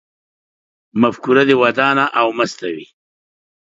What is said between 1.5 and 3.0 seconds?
ودانه او مسته وي